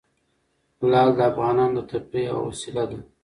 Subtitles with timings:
[0.89, 2.99] لعل د افغانانو د تفریح یوه وسیله ده.